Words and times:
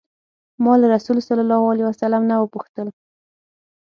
ما 0.63 0.73
له 0.81 0.85
رسول 0.95 1.13
الله 1.15 1.27
صلی 1.29 1.43
الله 1.45 1.63
علیه 1.71 1.85
وسلم 1.87 2.23
نه 2.29 2.35
وپوښتل. 2.39 2.87